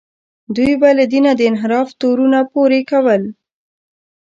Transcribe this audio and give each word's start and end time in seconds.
دوی 0.55 0.73
به 0.81 0.89
له 0.97 1.05
دینه 1.13 1.31
د 1.37 1.41
انحراف 1.49 1.89
تورونه 2.01 2.39
پورې 2.53 2.79
کول. 2.91 3.21